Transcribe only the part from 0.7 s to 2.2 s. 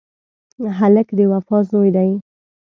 هلک د وفا زوی دی.